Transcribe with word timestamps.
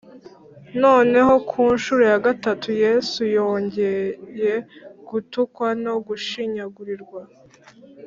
noneho 0.81 1.33
ku 1.49 1.59
ncuro 1.77 2.03
ya 2.11 2.17
gatatu 2.25 2.67
yesu 2.83 3.19
yongeye 3.37 4.53
gutukwa 5.09 5.67
no 5.83 5.93
gushinyagurirwa, 6.07 7.21